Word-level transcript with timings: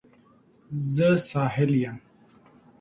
زه 0.93 1.09
ساحل 1.29 1.71
یم 1.83 1.97